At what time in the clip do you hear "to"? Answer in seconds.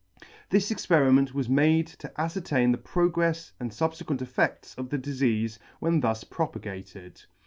1.85-2.11